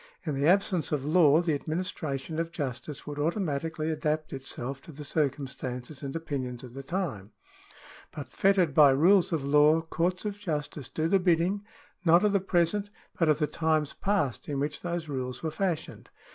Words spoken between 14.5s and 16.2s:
which those rules were fashioned.